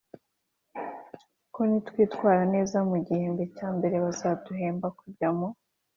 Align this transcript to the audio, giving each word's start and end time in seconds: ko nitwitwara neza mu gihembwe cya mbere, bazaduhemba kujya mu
ko 1.53 1.59
nitwitwara 1.69 2.43
neza 2.53 2.77
mu 2.89 2.95
gihembwe 3.05 3.43
cya 3.55 3.67
mbere, 3.75 3.95
bazaduhemba 4.05 4.87
kujya 4.99 5.29
mu 5.37 5.47